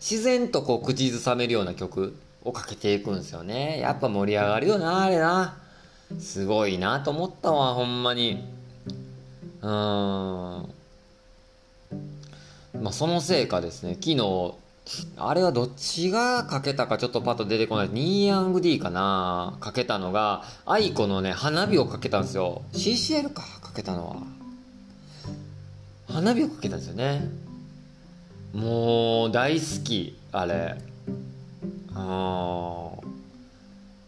[0.09, 3.77] 自然とこう口ずさめるような曲をかけていくんですよね。
[3.81, 5.57] やっぱ盛り上がるよなあれな。
[6.17, 8.47] すごいなと思ったわほんまに。
[9.61, 9.69] うん。
[9.69, 10.69] ま
[12.85, 14.53] あそのせいかですね昨日
[15.17, 17.89] あれはどっちがかけたかちょっとパッと出てこない。
[17.89, 22.61] ニーヤング D かなかけたのがアイコのね花火をかけたんですよ。
[22.71, 24.15] CCL かかけたのは。
[26.07, 27.46] 花火をかけたんですよね。
[28.53, 30.77] もう大好きあれ。
[31.93, 32.91] あ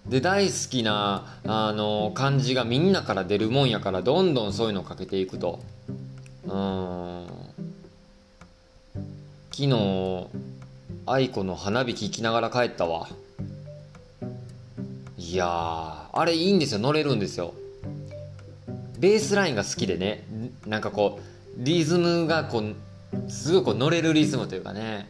[0.08, 5.60] で大好きなあの感じがみんなから出るもんやからどんどんそういうのかけていくと。
[6.46, 7.28] うん。
[9.52, 10.28] 昨日
[11.06, 13.08] 愛子の花火聞きながら帰ったわ。
[15.18, 16.80] いやあれいいんですよ。
[16.80, 17.54] 乗れるんですよ。
[18.98, 20.26] ベースラインが好きでね。
[20.66, 22.76] なんかこうリズムがこう
[23.28, 25.08] すごいこう乗れるリズムというかね。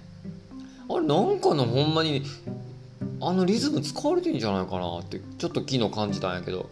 [0.89, 2.23] あれなんかのほんまに
[3.21, 6.69] あのリズム使われてんじゃないかなってちょっと昨日感じたんやけど、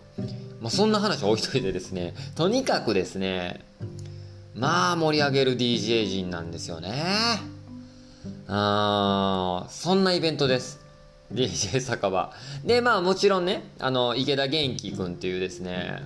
[0.61, 2.15] まあ、そんな話置いといてですね。
[2.35, 3.63] とにかくですね
[4.55, 6.93] まあ盛り上げる DJ 陣なんですよね。
[8.47, 10.79] あーそんなイベントです。
[11.33, 12.33] DJ 酒場。
[12.65, 16.01] でまあもちろんねあの池田元気くんっていうですね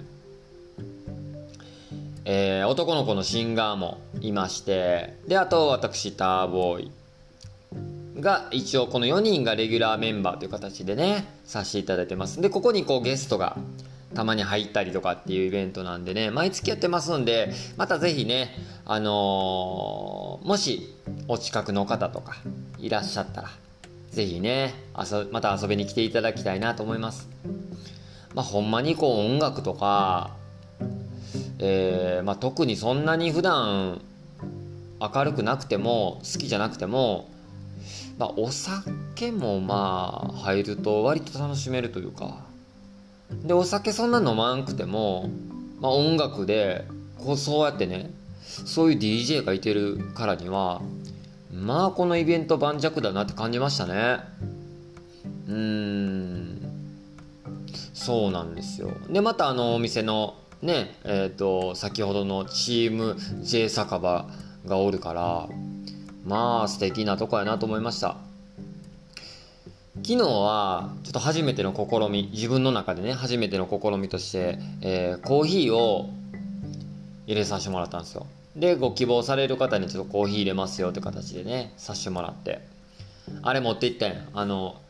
[2.25, 6.91] えー、男の子のシンガーもいましてであと私ターボーイ。
[8.19, 12.41] が一応この4人がレギュラーメンバーという形でねさせていただいてます。
[12.41, 13.57] でここにこうゲストが
[14.13, 18.55] たまに入ったりとかっていうイベントなんでね毎月やってますんでまたぜひね
[18.85, 20.93] あのー、もし
[21.27, 22.35] お近くの方とか
[22.77, 23.49] いらっしゃったら
[24.11, 24.73] ぜひね
[25.31, 27.29] また遊びに来ていただきたいなと思います。
[28.35, 30.35] まあほんまにこう音楽とか
[31.61, 34.01] えー、まあ、特にそんなに普段
[34.99, 37.29] 明るくなくても好きじゃなくても
[38.21, 42.45] まあ、お酒もまあ入ると割と楽しめるというか。
[43.43, 45.29] でお酒そんな飲まんくても、
[45.79, 46.85] まあ、音楽で
[47.17, 48.11] こうそうやってね
[48.43, 50.81] そういう DJ がいてるからには
[51.51, 54.19] まあこのイベント盤石だなって感じましたね。
[55.47, 56.57] うーん。
[57.93, 58.91] そうなんですよ。
[59.09, 64.27] でまたあのお店のねえっ、ー、と先ほどのチーム J 酒場
[64.65, 65.49] がおるから
[66.25, 68.17] まあ素敵なとこやなと思いました。
[70.03, 76.09] 昨日はちょっと初めての試み自分の中でね初めての試みとして、えー、コーヒーを
[77.27, 78.25] 入れさせてもらったんですよ。
[78.55, 82.61] でご希望される方にちょっとコーヒー入れますよって形でねさせてもらって。
[83.43, 84.15] あれ持っていったんや。
[84.33, 84.81] あの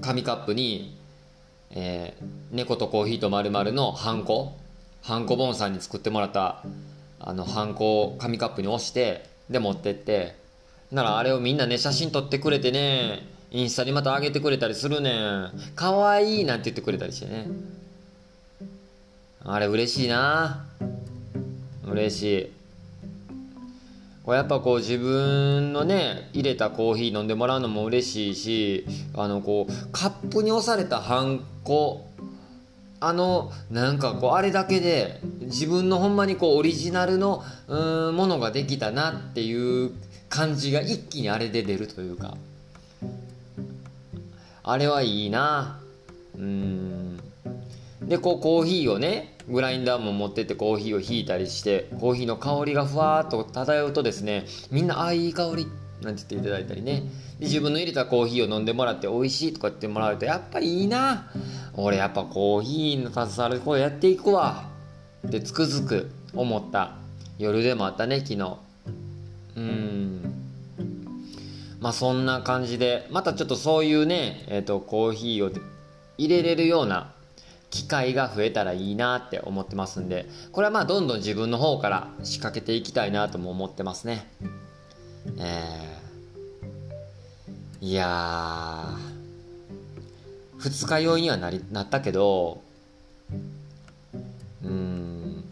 [0.00, 0.96] 紙カップに、
[1.70, 4.56] えー、猫とコーヒーとまるのハンコ
[5.06, 6.64] ハンコボンさんに作ってもらった
[7.20, 10.34] あのハンコを紙カップに押してで持ってって。
[10.90, 15.52] ならあれをみんなね写真撮ってくれてねインスタにまた上げてくれたりするねん。
[15.76, 17.46] かわいいなんて言ってくれたりしてね。
[19.44, 20.66] あれ嬉しいな。
[21.86, 22.52] 嬉しい。
[24.24, 32.05] これやっぱこう自分のね入れたコーヒー飲んでもらうのも嬉しいしあのこうカップに押されたハンコ
[33.00, 39.92] あのなんかこうあれだけで自分のほんまにこうオリジナルのものができたなっていう
[40.28, 42.36] 感じが一気にあれで出るというか。
[44.68, 45.78] あれはいいな。
[46.36, 47.20] うん。
[48.02, 55.62] でこうコーヒーをねグラインダーも持ってってコーヒーをひいたりしてコーヒーの香りがふわっと漂うとですねみんなああいい香り。
[55.62, 57.02] ってなんて言っていただいたりね。
[57.38, 61.30] で自分の入れたコーヒーを飲んでもらって美味しいとか言ってもらうとやっぱりいいな。
[61.74, 64.68] 俺やっぱコーヒーの携わるこうやっていくわ。
[65.26, 66.96] ってつくづく思った
[67.38, 68.56] 夜でもあったね昨日。
[69.56, 70.34] うん。
[71.80, 75.52] まあそんな感じでまたちょっとそういうね、えーと、コーヒーを
[76.18, 77.12] 入れれるような
[77.70, 84.26] 機会が増えたらいいなって思ってますんでこれはまあどんどん自分の方から仕掛けていきたいなとも思ってますね
[85.38, 85.98] え。
[87.80, 88.96] ー、いや
[90.58, 92.62] 二日酔いにはなりなったけど
[94.64, 95.44] うん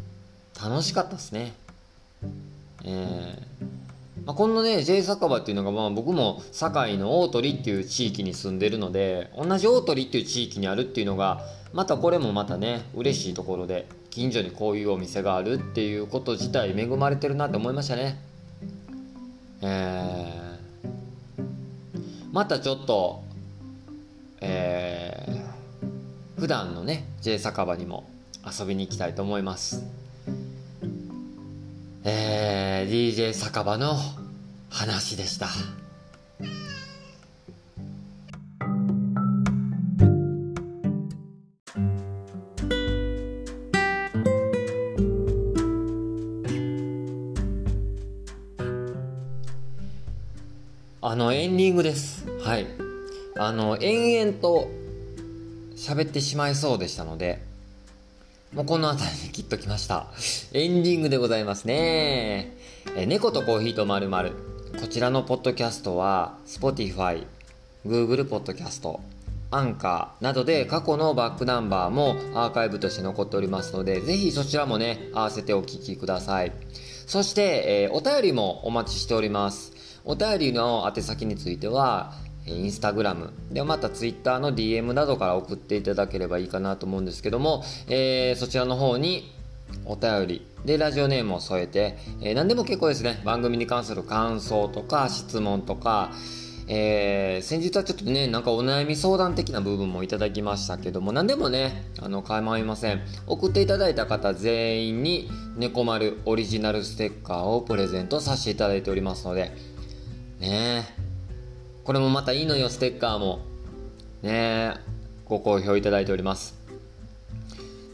[0.61, 1.53] 楽しかったですね。
[2.85, 3.45] えー。
[4.27, 11.43] まあ、このね J 酒場っていうのがまあ僕も堺の大鳥っていう地域に住んでるので同じ大鳥っていう地域にあるっていうのが
[11.75, 18.34] またこれもまたね嬉しいところで近所にこういうお店があるっていうこと自体恵まれてるなって思いましたね。
[19.63, 21.41] えー、
[22.33, 23.25] またちょっと
[24.47, 28.09] えー、普段のね J 酒場にも
[28.47, 29.83] 遊びに行きたいと思います
[32.05, 33.95] えー、DJ 酒場の
[34.69, 35.47] 話でした。
[51.45, 52.25] エンディングです。
[52.41, 52.67] はい。
[53.37, 54.71] あの、延々と
[55.77, 57.43] 喋ってしまいそうでしたので、
[58.55, 60.07] もうこの辺りで切っときました。
[60.55, 62.57] エンディングでございますね。
[62.97, 64.09] え猫とコーヒーとまる
[64.81, 67.27] こちらのポッドキャストは Spotify、
[67.87, 69.01] Google ポッドキャスト、
[69.51, 76.53] アンカーなどで過去のバックナンバーもアーカイブとして残っておりますので、ぜひそちらもね、合わせてお聞きください。
[77.07, 79.74] そして、えー、お便りもお待ちしております。
[80.05, 82.13] お便りの宛先については、
[82.47, 89.33] インスタグラムでまたツイッターの DM などから送っていただければいいかなと思うんですけども、えー、そちらの方に
[89.87, 93.23] お便りでラジオネームを添えて、えー、何でも結構ですね。
[93.25, 96.13] 番組に関する感想とか質問とか、
[96.69, 103.01] えー、先日はちょっとねなんかお悩み相談的な部分もいただきましたけども何でもねあの構いません。
[103.27, 109.74] 送っていただいた方全員に猫丸オリジナルステッカーをプレゼントさせていただいておりますので
[110.45, 110.85] ね
[111.85, 113.41] これもまたいいのよ、ステッカーも。
[114.23, 114.75] ね
[115.27, 116.55] ご好評いただいております。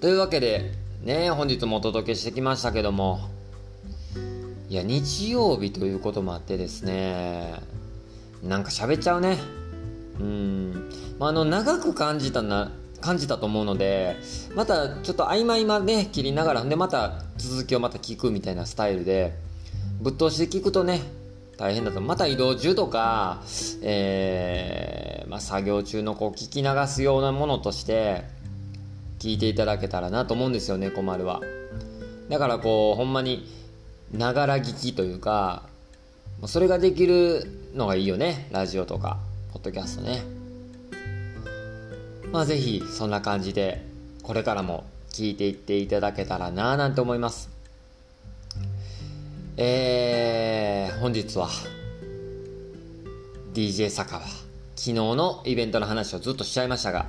[0.01, 0.73] というわけで、
[1.03, 3.21] ね本日もお届けしてきましたけども、
[4.69, 7.55] いや、日曜日ということもあってですね、
[8.43, 9.39] なんか喋っちゃうね。
[10.21, 10.91] うん。
[11.19, 14.17] まあ、あの、長く感じたな、感じたと思うので、
[14.55, 19.35] またちょっと合間合間ね、切りながら、で、また続きをまた聞くみたいなスタイルで、
[20.01, 21.01] ぶっ通しで聞くとね、
[21.61, 22.01] 大変だと。
[22.01, 23.43] また移動中とか、
[23.83, 28.25] えー、まあ、作業中のこう聞き流すようなものとして
[29.19, 31.43] 聞いていただけたらなと思うんですよ猫丸は。
[32.31, 33.47] だからこうほんまに
[34.11, 35.65] ながら聞きというか
[36.47, 37.45] それができる
[37.75, 39.19] のがいいよねラジオとか
[39.53, 40.23] ポッドキャストね。
[42.33, 43.85] まあぜひそんな感じで
[44.23, 47.60] これからも聞いていっていただけたらなぁなんて思います。
[49.57, 51.49] えー、本日は
[53.53, 54.21] DJ 酒場。
[54.21, 57.07] 昨日のイベントの話をずっとしちゃいましたが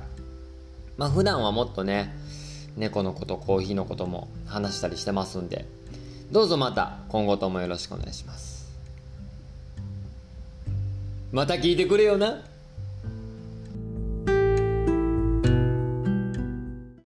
[0.98, 2.14] まあ普段はもっとね
[2.76, 5.64] 猫のことコーヒーのことも話したりしてますんで
[6.30, 8.70] どうぞまた今後ともよろしくお願いします。
[11.30, 12.42] また聞いてくれよな。